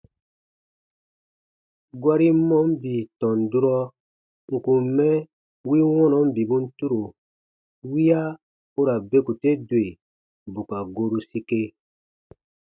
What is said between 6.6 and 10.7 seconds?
turo wiya u ra beku te dwe bù